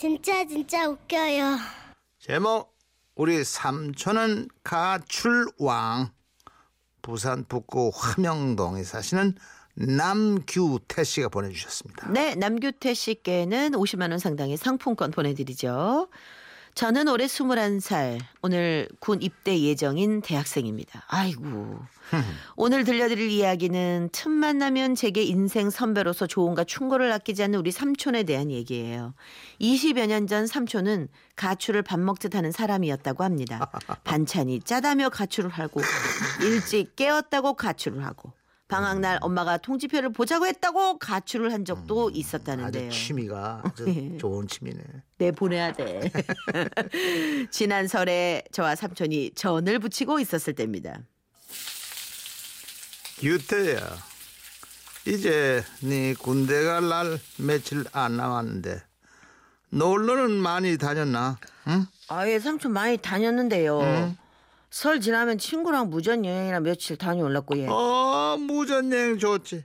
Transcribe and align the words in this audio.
진짜 0.00 0.46
진짜 0.46 0.88
웃겨요. 0.88 1.58
제목 2.18 2.74
우리 3.16 3.44
삼촌은 3.44 4.48
가출왕 4.64 6.10
부산 7.02 7.44
북구 7.44 7.90
화명동에 7.94 8.82
사시는 8.82 9.34
남규태 9.74 11.04
씨가 11.04 11.28
보내주셨습니다. 11.28 12.10
네, 12.12 12.34
남규태 12.34 12.94
씨께는 12.94 13.72
50만 13.72 14.08
원 14.08 14.18
상당의 14.18 14.56
상품권 14.56 15.10
보내드리죠. 15.10 16.08
저는 16.74 17.08
올해 17.08 17.26
21살, 17.26 18.20
오늘 18.42 18.88
군 19.00 19.20
입대 19.20 19.58
예정인 19.60 20.22
대학생입니다. 20.22 21.04
아이고. 21.08 21.78
오늘 22.56 22.84
들려드릴 22.84 23.30
이야기는 23.30 24.08
틈만 24.12 24.58
나면 24.58 24.94
제게 24.94 25.22
인생 25.22 25.68
선배로서 25.70 26.26
조언과 26.26 26.64
충고를 26.64 27.12
아끼지 27.12 27.42
않는 27.44 27.58
우리 27.58 27.70
삼촌에 27.70 28.22
대한 28.22 28.50
얘기예요. 28.50 29.14
20여 29.60 30.06
년 30.06 30.26
전 30.26 30.46
삼촌은 30.46 31.08
가출을 31.36 31.82
밥 31.82 31.98
먹듯 32.00 32.34
하는 32.34 32.52
사람이었다고 32.52 33.24
합니다. 33.24 33.70
반찬이 34.04 34.60
짜다며 34.60 35.08
가출을 35.10 35.50
하고 35.50 35.80
일찍 36.42 36.94
깨었다고 36.96 37.54
가출을 37.54 38.04
하고 38.04 38.32
방학 38.70 39.00
날 39.00 39.18
엄마가 39.20 39.58
통지표를 39.58 40.12
보자고 40.12 40.46
했다고 40.46 40.98
가출을 40.98 41.52
한 41.52 41.64
적도 41.64 42.08
아주 42.08 42.18
있었다는데요. 42.18 42.90
취미가 42.90 43.62
아주 43.64 44.16
좋은 44.18 44.46
취미네. 44.46 44.80
네, 45.18 45.32
보내야 45.32 45.72
돼. 45.72 46.10
지난 47.50 47.88
설에 47.88 48.44
저와 48.52 48.76
삼촌이 48.76 49.32
전을 49.34 49.80
붙이고 49.80 50.20
있었을 50.20 50.54
때입니다. 50.54 51.00
규태야 53.18 53.80
이제 55.06 55.62
네 55.82 56.14
군대 56.14 56.62
갈 56.64 56.88
날 56.88 57.18
며칠 57.38 57.84
안 57.92 58.16
남았는데 58.16 58.80
놀러는 59.70 60.30
많이 60.32 60.78
다녔나? 60.78 61.38
응? 61.68 61.86
아예 62.08 62.38
삼촌 62.38 62.72
많이 62.72 62.96
다녔는데요. 62.96 63.80
응. 63.80 64.16
설 64.70 65.00
지나면 65.00 65.38
친구랑 65.38 65.90
무전 65.90 66.24
여행이나 66.24 66.60
며칠 66.60 66.96
다녀올랐고 66.96 67.58
예. 67.58 67.66
어 67.68 68.36
무전 68.38 68.92
여행 68.92 69.18
좋지. 69.18 69.64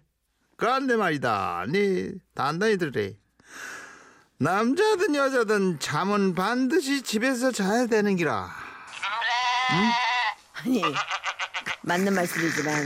그런데 0.58 0.96
말이다. 0.96 1.66
네 1.70 2.12
단단히 2.34 2.78
들으래. 2.78 3.14
남자든 4.38 5.16
여자든 5.16 5.80
잠은 5.80 6.34
반드시 6.36 7.02
집에서 7.02 7.52
자야 7.52 7.86
되는 7.86 8.16
기라. 8.16 8.50
아니 10.54 10.82
맞는 11.84 12.14
말씀이지만 12.14 12.86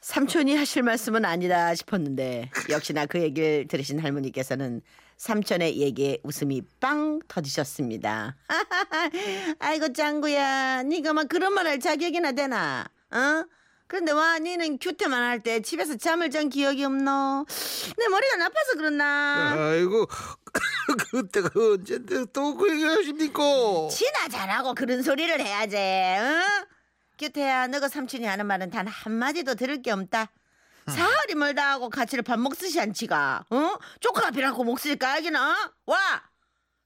삼촌이 0.00 0.56
하실 0.56 0.82
말씀은 0.82 1.24
아니다 1.24 1.74
싶었는데 1.74 2.50
역시나 2.70 3.06
그 3.06 3.20
얘기를 3.20 3.66
들으신 3.68 3.98
할머니께서는 3.98 4.80
삼촌의 5.16 5.78
얘기에 5.78 6.18
웃음이 6.22 6.62
빵 6.80 7.20
터지셨습니다. 7.28 8.36
아이고 9.58 9.92
짱구야, 9.92 10.82
네가 10.84 11.12
막 11.12 11.28
그런 11.28 11.52
말 11.54 11.66
할 11.66 11.80
자격이나 11.80 12.32
되나? 12.32 12.84
어? 13.10 13.44
그런데 13.86 14.12
와, 14.12 14.38
니는 14.38 14.78
큐트만 14.78 15.22
할 15.22 15.40
때 15.42 15.60
집에서 15.60 15.96
잠을 15.96 16.30
잔 16.30 16.48
기억이 16.48 16.84
없노? 16.84 17.46
내 17.98 18.08
머리가 18.08 18.36
나빠서 18.36 18.74
그렇나? 18.76 19.54
아이고 19.56 20.06
그때가 21.10 21.50
언젠데 21.54 22.26
또 22.32 22.54
그 22.56 22.70
얘기 22.70 22.84
하십니까? 22.84 23.40
지나 23.90 24.28
잘하고 24.30 24.74
그런 24.74 25.02
소리를 25.02 25.40
해야지. 25.40 25.76
응? 25.76 26.42
규태야, 27.18 27.68
너가 27.68 27.88
삼촌이 27.88 28.24
하는 28.24 28.46
말은 28.46 28.70
단 28.70 28.86
한마디도 28.88 29.54
들을 29.54 29.80
게 29.82 29.90
없다. 29.92 30.30
사흘이 30.88 31.34
멀다 31.36 31.72
하고 31.72 31.88
같이 31.90 32.20
밥 32.22 32.38
먹듯이 32.38 32.78
않지가. 32.80 33.44
어? 33.50 33.76
쪼카비라고 34.00 34.64
목소리 34.64 34.96
까기나? 34.96 35.72
와! 35.86 35.96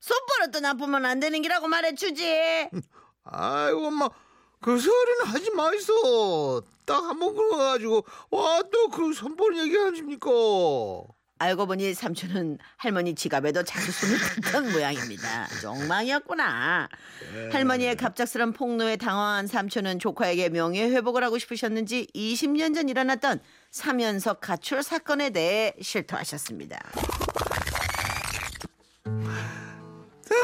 손버릇도 0.01 0.61
나쁘면 0.61 1.05
안 1.05 1.19
되는 1.21 1.43
기라고 1.43 1.67
말해주지. 1.69 2.69
아이고 3.25 3.87
엄마 3.89 4.09
그 4.61 4.79
소리는 4.79 5.25
하지 5.27 5.51
마이소. 5.51 6.63
딱 6.87 7.03
한 7.05 7.19
번 7.19 7.35
그러가지고 7.37 8.05
와 8.31 8.63
또 8.63 8.89
그 8.89 9.13
선본 9.13 9.57
얘기 9.59 9.77
하십니까? 9.77 10.31
알고 11.39 11.67
보니 11.67 11.95
삼촌은 11.95 12.59
할머니 12.77 13.15
지갑에도 13.15 13.63
자주 13.63 13.93
손을 13.93 14.19
댔던 14.43 14.73
모양입니다. 14.73 15.49
엉망이었구나. 15.65 16.89
할머니의 17.53 17.97
갑작스런 17.97 18.53
폭로에 18.53 18.97
당황한 18.97 19.47
삼촌은 19.47 19.99
조카에게 19.99 20.49
명예 20.49 20.85
회복을 20.89 21.23
하고 21.23 21.39
싶으셨는지 21.39 22.09
20년 22.15 22.75
전 22.75 22.89
일어났던 22.89 23.41
삼연석 23.71 24.41
가출 24.41 24.83
사건에 24.83 25.31
대해 25.31 25.75
실토하셨습니다. 25.81 26.79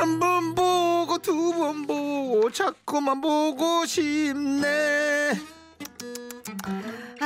한 0.01 0.19
번 0.21 0.55
보고 0.55 1.19
두 1.19 1.53
번 1.53 1.87
보고 1.87 2.51
자꾸만 2.51 3.21
보고 3.21 3.87
싶네. 3.87 5.33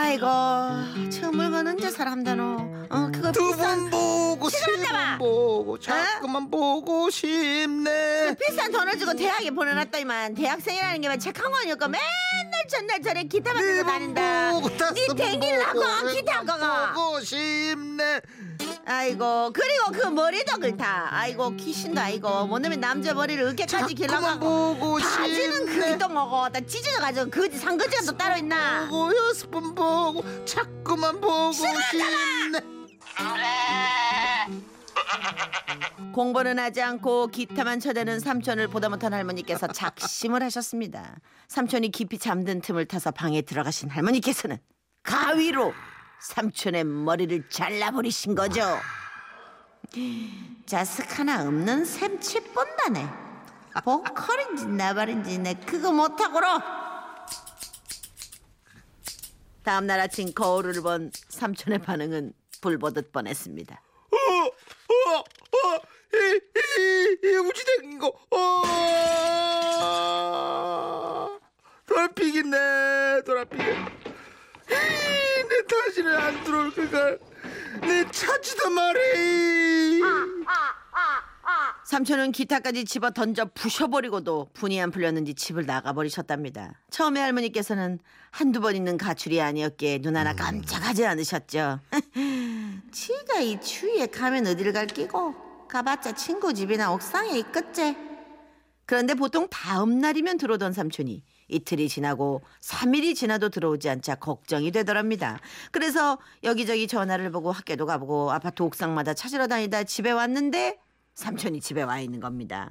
아이고, 0.08 0.26
저 1.10 1.30
물건 1.30 1.66
언제 1.66 1.90
사람다노? 1.90 2.86
어, 2.88 3.10
그거 3.12 3.30
두 3.30 3.50
비싼, 3.50 3.90
번 3.90 3.90
보고 3.90 4.48
세 4.48 4.58
마. 4.90 5.18
번 5.18 5.18
보고 5.18 5.78
자꾸만 5.78 6.50
보고 6.50 7.10
싶네. 7.10 8.34
비싼 8.36 8.72
돈을 8.72 8.98
주고 8.98 9.12
대학에 9.12 9.50
보내놨더니만 9.50 10.34
대학생이라는 10.34 11.02
게만 11.02 11.20
착한 11.20 11.52
거니까 11.52 11.88
맨날 11.88 12.00
전날 12.70 13.02
저래 13.02 13.22
기타만 13.24 13.60
네 13.62 13.66
들고 13.66 13.84
번 13.84 13.92
다닌다. 13.92 14.52
보고 14.52 14.68
다섯 14.78 14.94
네번 15.14 15.40
보고 15.74 16.10
기타 16.14 16.40
거가. 16.42 16.92
보고 16.94 17.20
싶네. 17.20 18.20
아이고 18.90 19.52
그리고 19.52 19.92
그 19.92 20.06
머리도 20.06 20.58
그렇다. 20.58 21.08
아이고 21.10 21.54
귀신도 21.56 22.00
아이고 22.00 22.46
뭐냐면 22.46 22.80
남자 22.80 23.12
머리를 23.12 23.44
자꾸만 23.44 23.94
길러가고 23.94 24.76
보고 24.78 24.96
바지는. 24.98 25.66
그리도 25.66 26.08
뭐고 26.08 26.48
다 26.48 26.58
찢어져가지고 26.60 27.30
그 27.30 27.50
상거지가 27.50 28.02
또 28.06 28.16
따로 28.16 28.38
있나? 28.38 28.88
보고 28.88 29.50
번 29.50 29.74
보고 29.74 30.44
자꾸만 30.46 31.20
보고 31.20 31.52
싶네. 31.52 32.60
공부는 36.14 36.58
하지 36.58 36.80
않고 36.80 37.26
기타만 37.28 37.80
쳐대는 37.80 38.20
삼촌을 38.20 38.68
보다 38.68 38.88
못한 38.88 39.12
할머니께서 39.12 39.66
작심을 39.66 40.42
하셨습니다. 40.44 41.16
삼촌이 41.48 41.90
깊이 41.90 42.18
잠든 42.18 42.62
틈을 42.62 42.86
타서 42.86 43.10
방에 43.10 43.42
들어가신 43.42 43.90
할머니께서는 43.90 44.56
가위로 45.02 45.74
삼촌의 46.20 46.84
머리를 46.84 47.48
잘라버리신 47.48 48.34
거죠? 48.34 48.78
자식 50.66 51.18
하나 51.18 51.42
없는 51.42 51.84
셈치 51.84 52.40
뻔다네. 52.52 53.08
보컬인지 53.84 54.66
나발인지 54.66 55.38
내 55.38 55.54
그거 55.54 55.92
못하고로. 55.92 56.46
다음날 59.62 60.00
아침 60.00 60.32
거울을 60.32 60.80
본 60.82 61.12
삼촌의 61.28 61.80
반응은 61.80 62.32
불보듯 62.62 63.12
뻔했습니다 63.12 63.74
어, 64.10 64.16
어, 64.46 65.18
어, 65.18 65.24
이, 66.14 66.40
이, 66.80 67.18
이 67.22 67.36
우지댕 67.36 67.98
거, 67.98 68.08
어, 68.30 68.62
돌아피겠네, 71.84 73.22
돌아피게. 73.26 73.64
내 74.68 75.66
다시는 75.66 76.16
안 76.16 76.44
들어올 76.44 76.74
거가, 76.74 77.16
내 77.82 78.10
찾지도 78.10 78.70
말해. 78.70 80.00
삼촌은 82.08 82.32
기타까지 82.32 82.86
집어 82.86 83.10
던져 83.10 83.44
부셔버리고도 83.52 84.48
분이 84.54 84.80
안 84.80 84.90
풀렸는지 84.90 85.34
집을 85.34 85.66
나가버리셨답니다. 85.66 86.80
처음에 86.88 87.20
할머니께서는 87.20 87.98
한두 88.30 88.62
번 88.62 88.74
있는 88.76 88.96
가출이 88.96 89.42
아니었기에 89.42 89.98
눈 89.98 90.16
하나 90.16 90.34
깜짝하지 90.34 91.04
않으셨죠. 91.04 91.80
지가 92.92 93.40
이 93.40 93.60
추위에 93.60 94.06
가면 94.06 94.46
어디를 94.46 94.72
갈 94.72 94.86
끼고 94.86 95.34
가봤자 95.68 96.14
친구 96.14 96.54
집이나 96.54 96.94
옥상에 96.94 97.38
있겠지. 97.40 97.94
그런데 98.86 99.12
보통 99.12 99.46
다음 99.50 99.98
날이면 99.98 100.38
들어오던 100.38 100.72
삼촌이 100.72 101.22
이틀이 101.48 101.90
지나고 101.90 102.40
3일이 102.62 103.14
지나도 103.14 103.50
들어오지 103.50 103.90
않자 103.90 104.14
걱정이 104.14 104.70
되더랍니다. 104.70 105.40
그래서 105.72 106.16
여기저기 106.42 106.88
전화를 106.88 107.30
보고 107.30 107.52
학교도 107.52 107.84
가보고 107.84 108.32
아파트 108.32 108.62
옥상마다 108.62 109.12
찾으러 109.12 109.46
다니다 109.46 109.84
집에 109.84 110.10
왔는데 110.10 110.78
삼촌이 111.22 111.60
집에 111.60 111.82
와 111.82 111.98
있는 111.98 112.20
겁니다. 112.20 112.70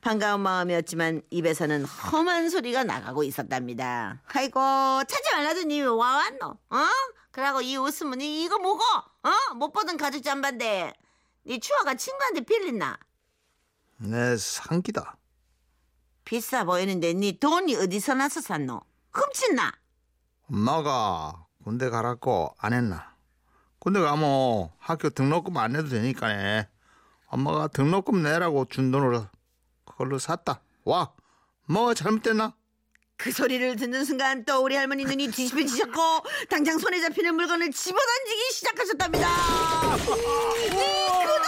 반가운 0.00 0.40
마음이었지만 0.40 1.22
입에서는 1.30 1.84
험한 1.84 2.50
소리가 2.50 2.82
나가고 2.82 3.22
있었답니다. 3.22 4.20
아이고 4.26 4.58
찾지 5.06 5.30
말라더니 5.32 5.80
왜와 5.80 5.94
왔노? 6.16 6.46
어? 6.70 6.78
그러고 7.30 7.60
이 7.62 7.76
웃음은 7.76 8.20
이- 8.20 8.42
이거 8.42 8.58
뭐고? 8.58 8.82
어? 8.82 9.54
못 9.54 9.72
보던 9.72 9.96
가죽 9.96 10.24
잠바인데 10.24 10.92
네 11.44 11.58
추아가 11.60 11.94
친구한테 11.94 12.40
빌렸나? 12.40 12.98
내 13.98 14.36
상기다. 14.36 15.16
비싸 16.24 16.64
보이는데 16.64 17.12
네 17.12 17.38
돈이 17.38 17.76
어디서 17.76 18.14
나서 18.14 18.40
샀노? 18.40 18.80
훔친나? 19.12 19.72
엄마가 20.50 21.46
군대 21.62 21.90
가라고 21.90 22.56
안 22.58 22.72
했나? 22.72 23.14
군대 23.78 24.00
가면 24.00 24.70
학교 24.78 25.10
등록금 25.10 25.56
안 25.58 25.74
내도 25.74 25.88
되니까네. 25.90 26.68
엄마가 27.34 27.68
등록금 27.68 28.22
내라고 28.22 28.64
준 28.66 28.90
돈으로 28.92 29.26
그걸로 29.84 30.20
샀다. 30.20 30.60
와, 30.84 31.12
뭐가 31.66 31.94
잘못됐나? 31.94 32.54
그 33.16 33.32
소리를 33.32 33.74
듣는 33.74 34.04
순간 34.04 34.44
또 34.44 34.62
우리 34.62 34.76
할머니 34.76 35.02
눈이 35.04 35.32
뒤집어지셨고 35.32 36.00
당장 36.48 36.78
손에 36.78 37.00
잡히는 37.00 37.34
물건을 37.34 37.72
집어던지기 37.72 38.52
시작하셨답니다. 38.52 39.28
니그 39.96 40.70
돈을 40.70 41.44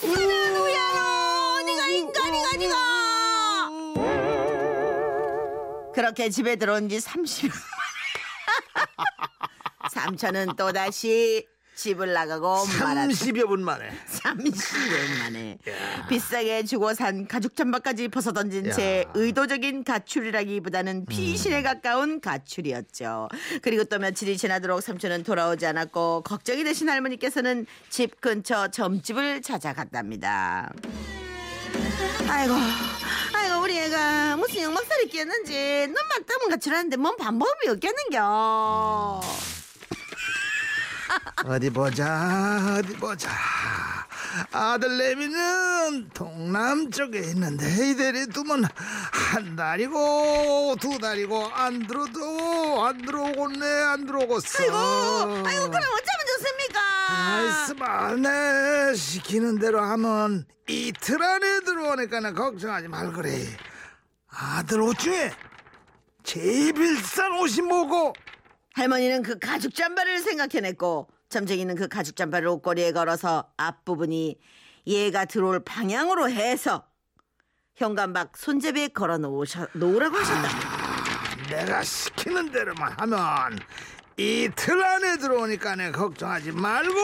쓰는 0.00 0.56
우야로 0.56 1.62
니가 1.66 1.86
인간이가 1.86 2.56
니가 2.58 2.76
그렇게 5.94 6.28
집에 6.28 6.56
들어온 6.56 6.90
지 6.90 6.98
30일 6.98 7.50
삼촌은 9.92 10.56
또다시 10.56 11.46
집을 11.74 12.12
나가고 12.12 12.66
말았다. 12.80 13.08
30여 13.08 13.48
분 13.48 13.64
만에. 13.64 13.90
30년 14.06 15.18
만에 15.20 15.58
비싸게 16.08 16.64
주고 16.64 16.92
산 16.94 17.26
가죽 17.26 17.56
잠바까지 17.56 18.08
벗어던진 18.08 18.70
채 18.72 19.06
의도적인 19.14 19.84
가출이라기보다는 19.84 21.06
피신에 21.06 21.62
가까운 21.62 22.20
가출이었죠. 22.20 23.28
그리고 23.62 23.84
또 23.84 23.98
며칠이 23.98 24.36
지나도록 24.36 24.82
삼촌은 24.82 25.24
돌아오지 25.24 25.66
않았고 25.66 26.22
걱정이 26.22 26.62
되신 26.64 26.88
할머니께서는 26.88 27.66
집 27.88 28.20
근처 28.20 28.68
점집을 28.68 29.42
찾아갔답니다. 29.42 30.72
아이고, 32.28 32.54
아이고 33.34 33.60
우리 33.62 33.78
애가 33.78 34.36
무슨 34.36 34.62
역막살이 34.62 35.08
끼었는지 35.08 35.86
눈만 35.86 36.24
뜨면 36.26 36.50
가출하는데 36.50 36.96
뭔 36.96 37.16
방법이 37.16 37.68
없겠는겨. 37.68 39.20
어디 41.44 41.70
보자, 41.70 42.76
어디 42.78 42.94
보자. 42.94 43.30
아들 44.50 44.96
내미는 44.96 46.08
동남쪽에 46.14 47.18
있는데 47.18 47.90
이대리 47.90 48.26
두면 48.28 48.64
한 49.12 49.56
달이고 49.56 50.76
두 50.80 50.98
달이고 50.98 51.50
안 51.52 51.86
들어도 51.86 52.86
안 52.86 53.02
들어오겠네 53.02 53.66
안 53.66 54.06
들어오겠어. 54.06 54.62
아이고, 54.62 54.76
아이고 55.46 55.70
그럼 55.70 55.74
어쩌면 55.74 56.26
좋습니까? 56.26 56.80
아이스마 57.10 58.14
내 58.14 58.94
시키는 58.94 59.58
대로 59.58 59.82
하면 59.82 60.46
이틀 60.68 61.22
안에 61.22 61.60
들어오니까 61.60 62.32
걱정하지 62.32 62.88
말거래. 62.88 63.38
아들 64.28 64.80
옷 64.80 64.98
중에 64.98 65.32
제일 66.22 66.72
비싼 66.72 67.32
옷이 67.32 67.60
뭐고? 67.60 68.14
할머니는 68.74 69.22
그 69.22 69.38
가죽 69.38 69.74
잠바를 69.74 70.20
생각해냈고 70.20 71.08
점쟁이는 71.28 71.74
그 71.76 71.88
가죽 71.88 72.16
잠바를 72.16 72.48
옷걸이에 72.48 72.92
걸어서 72.92 73.50
앞부분이 73.56 74.38
얘가 74.86 75.24
들어올 75.24 75.60
방향으로 75.64 76.30
해서 76.30 76.86
현관 77.76 78.12
밖 78.12 78.36
손잡이에 78.36 78.88
걸어 78.88 79.18
놓으셔, 79.18 79.66
놓으라고 79.74 80.16
하셨다. 80.16 80.48
내가 81.50 81.82
시키는 81.82 82.50
대로만 82.52 82.92
하면 82.98 83.58
이틀 84.16 84.82
안에 84.82 85.16
들어오니까 85.18 85.76
내 85.76 85.90
걱정하지 85.90 86.52
말고 86.52 86.94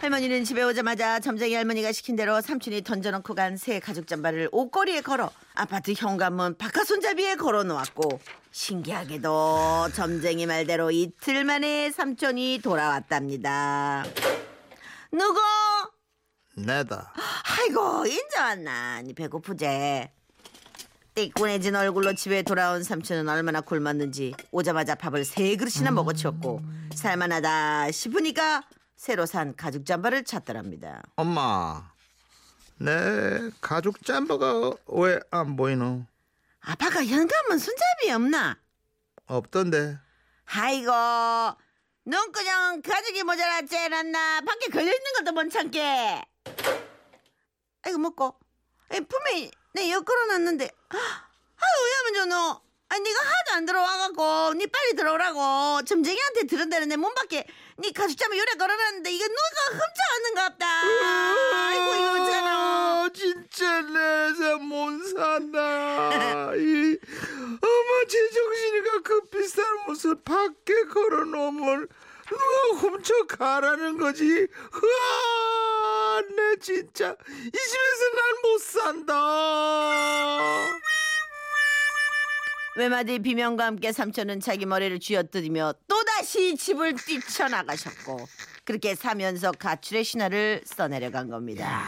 할머니는 0.00 0.44
집에 0.44 0.62
오자마자 0.62 1.20
점쟁이 1.20 1.54
할머니가 1.54 1.92
시킨 1.92 2.16
대로 2.16 2.40
삼촌이 2.40 2.82
던져놓고 2.82 3.34
간 3.34 3.56
새 3.56 3.80
가죽 3.80 4.06
잠바를 4.06 4.48
옷걸이에 4.52 5.00
걸어 5.00 5.30
아파트 5.54 5.92
현관문 5.96 6.58
바깥 6.58 6.86
손잡이에 6.86 7.36
걸어 7.36 7.62
놓았고 7.62 8.20
신기하게도 8.50 9.90
점쟁이 9.94 10.46
말대로 10.46 10.90
이틀 10.90 11.44
만에 11.44 11.90
삼촌이 11.90 12.60
돌아왔답니다. 12.62 14.04
누구? 15.12 15.40
내다. 16.56 17.12
아이고 17.58 18.06
인자 18.06 18.42
왔나. 18.42 19.02
니 19.02 19.14
배고프제. 19.14 20.12
띠꾸해진 21.14 21.76
얼굴로 21.76 22.14
집에 22.16 22.42
돌아온 22.42 22.82
삼촌은 22.82 23.28
얼마나 23.28 23.60
굶었는지 23.60 24.34
오자마자 24.50 24.96
밥을 24.96 25.24
세 25.24 25.54
그릇이나 25.54 25.92
먹어치웠고 25.92 26.60
살만하다 26.94 27.92
싶으니까 27.92 28.64
새로 28.96 29.24
산 29.24 29.54
가죽 29.54 29.86
잠바를 29.86 30.24
찾더랍니다. 30.24 31.02
엄마 31.14 31.93
내 32.78 33.50
가죽 33.60 34.04
잠바가 34.04 34.72
왜 34.88 35.20
안 35.30 35.56
보이노? 35.56 36.06
아빠가 36.60 37.04
현관문 37.04 37.58
손잡이 37.58 38.10
없나? 38.12 38.58
없던데. 39.26 39.98
아이고 40.46 40.90
넌 42.06 42.32
그냥 42.32 42.82
가죽이 42.82 43.22
모자랐지 43.22 43.76
않았나. 43.78 44.40
밖에 44.42 44.68
걸려있는 44.70 45.12
것도 45.18 45.32
못 45.32 45.48
참게. 45.50 46.22
아이고 47.82 47.98
먹고. 47.98 48.34
아이, 48.90 49.00
분명히 49.00 49.50
내여 49.74 50.00
걸어 50.00 50.26
놨는데. 50.26 50.68
아유 50.90 51.84
왜하면 51.84 52.14
저너 52.30 52.62
아니 52.88 53.02
네가 53.02 53.20
하도 53.20 53.52
안 53.54 53.64
들어와갖고 53.66 54.54
니 54.54 54.66
빨리 54.66 54.94
들어오라고 54.94 55.82
점쟁이한테 55.84 56.44
들은다는데 56.46 56.96
문 56.96 57.14
밖에 57.14 57.46
니 57.78 57.92
가죽 57.92 58.16
잠바 58.16 58.36
요래 58.36 58.52
걸어놨는데 58.54 59.10
이거 59.10 59.24
누가 59.26 59.84
훔쳐왔는가 59.84 60.48
보다. 60.50 60.66
아이고 61.68 61.94
이거 61.94 62.13
진짜 63.14 63.80
내잠못 63.82 65.06
산다. 65.16 66.54
이 66.56 66.98
어머 67.62 68.06
제정신이가 68.08 69.00
그 69.04 69.20
비싼 69.30 69.64
옷을 69.88 70.16
밖에 70.24 70.74
걸어놓으면 70.92 71.88
누가 72.28 72.80
훔쳐가라는 72.80 73.98
거지? 73.98 74.24
으아 74.24 76.20
내 76.36 76.56
진짜. 76.60 77.16
이 77.38 77.50
집에서 77.50 78.04
난 78.14 78.34
못 78.42 78.58
산다. 78.60 79.14
외마디 82.76 83.20
비명과 83.20 83.66
함께 83.66 83.92
삼촌은 83.92 84.40
자기 84.40 84.66
머리를 84.66 84.98
쥐어뜯으며 84.98 85.74
또다시 85.86 86.56
집을 86.56 86.96
뛰쳐나가셨고 86.96 88.26
그렇게 88.64 88.96
사면서 88.96 89.52
가출의 89.52 90.02
신화를 90.02 90.62
써내려간 90.64 91.28
겁니다. 91.30 91.84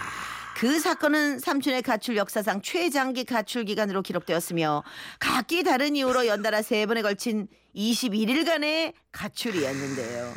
그 0.58 0.81
사건은 0.81 1.38
삼촌의 1.38 1.82
가출 1.82 2.17
역사상 2.17 2.62
최장기 2.62 3.25
가출 3.25 3.67
기간으로 3.67 4.00
기록되었으며 4.00 4.85
각기 5.19 5.62
다른 5.62 5.94
이유로 5.97 6.26
연달아 6.26 6.62
세 6.62 6.87
번에 6.87 7.03
걸친 7.03 7.47
21일간의 7.75 8.94
가출이었는데요. 9.12 10.32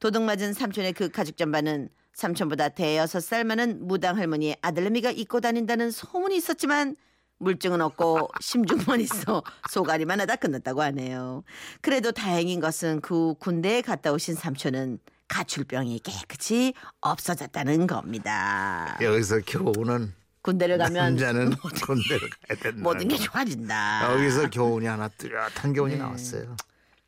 도둑맞은 0.00 0.54
삼촌의 0.54 0.92
그 0.94 1.08
가죽 1.08 1.36
잠바는 1.36 1.88
삼촌보다 2.14 2.70
대여섯 2.70 3.22
살 3.22 3.44
많은 3.44 3.86
무당 3.86 4.16
할머니의 4.16 4.56
아들내미가 4.60 5.12
입고 5.12 5.40
다닌다는 5.40 5.92
소문이 5.92 6.36
있었지만 6.36 6.96
물증은 7.38 7.80
없고 7.80 8.28
심증만 8.40 9.00
있어 9.00 9.44
소가리만 9.70 10.20
하다 10.20 10.34
끝났다고 10.34 10.82
하네요. 10.82 11.44
그래도 11.80 12.10
다행인 12.10 12.58
것은 12.58 13.00
그 13.02 13.34
군대에 13.38 13.82
갔다 13.82 14.10
오신 14.10 14.34
삼촌은 14.34 14.98
가출병이 15.30 16.00
깨끗이 16.00 16.74
없어졌다는 17.00 17.86
겁니다. 17.86 18.98
여기서 19.00 19.40
교훈은 19.46 20.12
군대를 20.42 20.76
가면 20.78 20.92
남자는 21.16 21.54
군대를 21.54 22.30
가야 22.48 22.58
된다 22.60 22.82
모든 22.82 23.08
게 23.08 23.16
좋아진다. 23.16 24.12
여기서 24.12 24.50
교훈이 24.50 24.86
하나 24.86 25.08
뚜렷한 25.08 25.72
교훈이 25.72 25.94
네. 25.94 26.00
나왔어요 26.00 26.56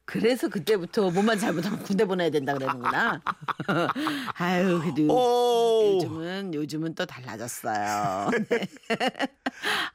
그래서 0.04 0.49
그때부터 0.49 1.11
몸만 1.11 1.38
잘못하면 1.38 1.82
군대 1.82 2.04
보내야 2.04 2.30
된다 2.30 2.54
그러는구나. 2.54 3.21
아유 4.35 4.80
그래도 4.80 5.06
오 5.14 5.94
요즘은 5.97 6.54
요즘은 6.54 6.94
또 6.94 7.06
달라졌어요. 7.06 8.30
네. 8.50 8.68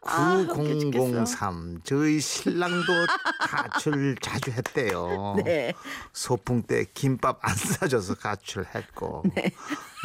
아, 0.06 0.36
웃겨 0.50 0.80
죽겠어. 0.80 1.04
9003 1.04 1.82
저희 1.84 2.20
신랑도 2.22 2.86
가출 3.42 4.16
자주 4.22 4.52
했대요. 4.52 5.36
네. 5.44 5.74
소풍 6.14 6.64
때 6.64 6.86
김밥 6.94 7.40
안 7.42 7.54
싸줘서 7.56 8.16
가출했고 8.16 9.24
네. 9.36 9.52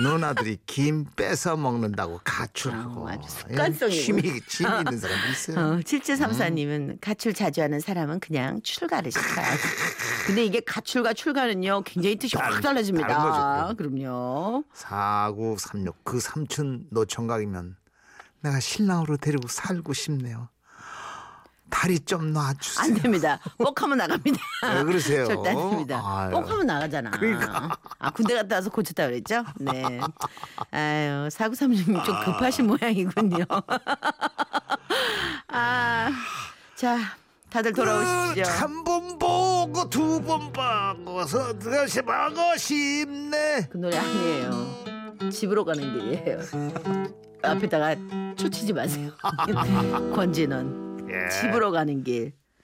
누나들이 0.02 0.58
김 0.66 1.04
뺏어 1.14 1.56
먹는다고 1.56 2.20
가출하고 2.24 3.08
아우, 3.08 3.08
아주 3.08 3.28
습관성이구나. 3.28 4.02
취미 4.02 4.40
취미 4.48 4.78
있는 4.78 4.98
사람도 4.98 5.28
있어요. 5.30 5.58
어, 5.58 5.76
7734님은 5.80 6.98
가출 7.00 7.34
자주 7.34 7.62
하는 7.62 7.78
사람은 7.78 8.18
그냥 8.20 8.60
출가를 8.62 9.12
시켜야지. 9.12 9.62
근데 10.26 10.44
이게 10.44 10.60
가출과 10.60 11.14
출가는요, 11.14 11.82
굉장히 11.84 12.16
뜻이 12.16 12.36
확 12.36 12.50
다른- 12.50 12.60
달라집니다. 12.60 13.08
다른 13.08 13.30
거죠, 13.30 13.76
그럼요. 13.76 14.64
4936 14.74 16.04
그 16.04 16.20
삼촌 16.20 16.86
노총각이면 16.90 17.76
내가 18.40 18.60
신랑으로 18.60 19.16
데리고 19.16 19.48
살고 19.48 19.92
싶네요. 19.92 20.48
다리 21.70 21.98
좀 22.00 22.32
놔주세요. 22.34 22.84
안 22.84 22.94
됩니다. 23.00 23.40
꼭 23.56 23.80
하면 23.82 23.96
나갑니다. 23.98 24.38
왜 24.76 24.84
그러세요? 24.84 25.24
절대 25.24 25.50
안 25.50 25.56
됩니다. 25.70 26.02
아유. 26.04 26.30
꼭 26.30 26.50
하면 26.50 26.66
나가잖아. 26.66 27.10
그러니까. 27.12 27.78
아, 27.98 28.10
군대 28.10 28.34
갔다 28.34 28.56
와서 28.56 28.68
고쳤다 28.68 29.06
그랬죠? 29.06 29.42
네. 29.56 29.98
아유, 30.70 31.28
4936님 31.30 32.04
좀 32.04 32.20
급하신 32.24 32.66
모양이군요. 32.66 33.44
아, 35.48 36.10
자, 36.74 36.98
다들 37.52 37.72
돌아오십시오. 37.72 38.44
한 38.44 38.82
번 38.84 39.18
보고 39.18 39.88
두번 39.88 40.52
보고서 40.52 41.52
다시 41.58 42.00
보고 42.02 42.56
싶네. 42.56 43.68
그 43.70 43.76
노래 43.76 43.96
아니에요. 43.96 45.30
집으로 45.30 45.64
가는 45.64 45.82
길이에요. 45.92 46.38
앞에다가 47.42 47.94
초치지 48.36 48.72
마세요. 48.72 49.10
권진원 50.14 51.08
예. 51.10 51.28
집으로 51.28 51.70
가는 51.70 52.02
길. 52.02 52.32